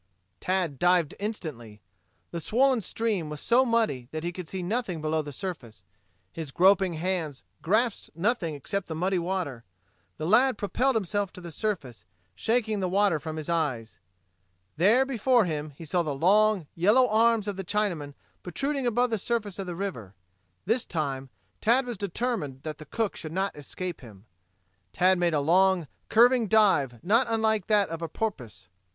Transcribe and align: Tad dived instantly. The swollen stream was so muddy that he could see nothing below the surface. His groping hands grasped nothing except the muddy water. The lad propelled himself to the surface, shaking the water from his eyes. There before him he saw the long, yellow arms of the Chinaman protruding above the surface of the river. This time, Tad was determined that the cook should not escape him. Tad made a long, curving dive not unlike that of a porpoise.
Tad 0.39 0.79
dived 0.79 1.13
instantly. 1.19 1.79
The 2.31 2.39
swollen 2.39 2.81
stream 2.81 3.29
was 3.29 3.39
so 3.39 3.63
muddy 3.63 4.07
that 4.09 4.23
he 4.23 4.31
could 4.31 4.47
see 4.49 4.63
nothing 4.63 4.99
below 4.99 5.21
the 5.21 5.31
surface. 5.31 5.83
His 6.33 6.49
groping 6.49 6.93
hands 6.93 7.43
grasped 7.61 8.09
nothing 8.15 8.55
except 8.55 8.87
the 8.87 8.95
muddy 8.95 9.19
water. 9.19 9.63
The 10.17 10.25
lad 10.25 10.57
propelled 10.57 10.95
himself 10.95 11.31
to 11.33 11.41
the 11.41 11.51
surface, 11.51 12.03
shaking 12.33 12.79
the 12.79 12.89
water 12.89 13.19
from 13.19 13.37
his 13.37 13.47
eyes. 13.47 13.99
There 14.75 15.05
before 15.05 15.45
him 15.45 15.69
he 15.69 15.85
saw 15.85 16.01
the 16.01 16.15
long, 16.15 16.65
yellow 16.73 17.07
arms 17.07 17.47
of 17.47 17.55
the 17.55 17.63
Chinaman 17.63 18.15
protruding 18.41 18.87
above 18.87 19.11
the 19.11 19.19
surface 19.19 19.59
of 19.59 19.67
the 19.67 19.75
river. 19.75 20.15
This 20.65 20.83
time, 20.83 21.29
Tad 21.61 21.85
was 21.85 21.95
determined 21.95 22.63
that 22.63 22.79
the 22.79 22.85
cook 22.85 23.15
should 23.15 23.33
not 23.33 23.55
escape 23.55 24.01
him. 24.01 24.25
Tad 24.93 25.19
made 25.19 25.35
a 25.35 25.39
long, 25.39 25.87
curving 26.09 26.47
dive 26.47 27.03
not 27.03 27.27
unlike 27.29 27.67
that 27.67 27.89
of 27.89 28.01
a 28.01 28.07
porpoise. 28.09 28.67